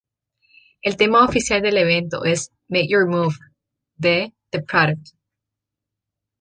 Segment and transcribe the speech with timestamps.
[0.81, 3.35] El tema oficial del evento es "Make your move"
[3.97, 5.09] de "the product".